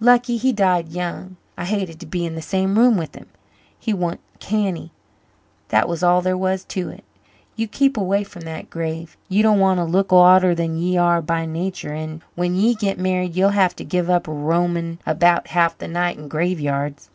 [0.00, 1.36] Lucky he died young.
[1.58, 3.26] I hated to be in the same room with him
[3.78, 4.90] he wa'n't canny,
[5.68, 7.04] that was all there was to it.
[7.56, 11.20] You keep away from that grave you don't want to look odder than ye are
[11.20, 11.92] by nature.
[11.92, 16.16] And when ye git married, ye'll have to give up roamin' about half the night
[16.16, 17.10] in graveyards.